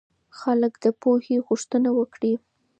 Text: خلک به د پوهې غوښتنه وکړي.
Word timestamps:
خلک 0.39 0.73
به 0.77 0.81
د 0.83 0.85
پوهې 1.01 1.35
غوښتنه 1.47 1.89
وکړي. 1.99 2.33